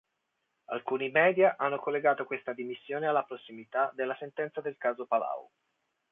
Alcuni 0.71 1.11
media 1.11 1.57
hanno 1.57 1.77
collegato 1.77 2.25
questa 2.25 2.53
dimissione 2.53 3.05
alla 3.05 3.21
prossimità 3.21 3.91
della 3.93 4.15
sentenza 4.17 4.59
del 4.59 4.75
Caso 4.75 5.05
Palau. 5.05 5.47